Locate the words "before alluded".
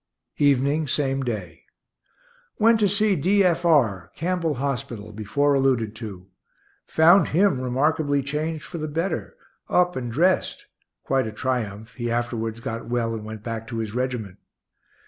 5.11-5.95